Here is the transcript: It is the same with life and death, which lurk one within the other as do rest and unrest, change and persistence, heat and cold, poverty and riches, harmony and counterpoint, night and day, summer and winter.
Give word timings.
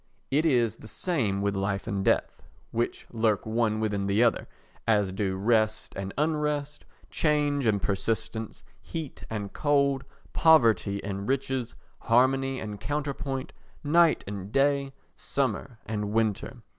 It 0.31 0.47
is 0.47 0.77
the 0.77 0.87
same 0.87 1.43
with 1.43 1.55
life 1.55 1.85
and 1.85 2.03
death, 2.03 2.41
which 2.71 3.05
lurk 3.11 3.45
one 3.45 3.79
within 3.79 4.07
the 4.07 4.23
other 4.23 4.47
as 4.87 5.11
do 5.11 5.35
rest 5.35 5.93
and 5.95 6.11
unrest, 6.17 6.85
change 7.11 7.67
and 7.67 7.79
persistence, 7.79 8.63
heat 8.81 9.23
and 9.29 9.53
cold, 9.53 10.03
poverty 10.33 11.03
and 11.03 11.27
riches, 11.29 11.75
harmony 11.99 12.59
and 12.59 12.79
counterpoint, 12.79 13.53
night 13.83 14.23
and 14.25 14.51
day, 14.51 14.91
summer 15.15 15.77
and 15.85 16.05
winter. 16.11 16.63